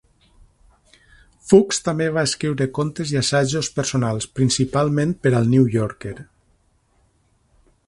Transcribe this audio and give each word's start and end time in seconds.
Fuchs 1.49 1.79
també 1.87 2.07
va 2.15 2.23
escriure 2.29 2.67
contes 2.79 3.13
i 3.13 3.19
assajos 3.21 3.69
personals, 3.77 4.27
principalment 4.41 5.15
per 5.27 5.35
al 5.41 5.49
"New 5.55 5.71
Yorker". 5.79 6.17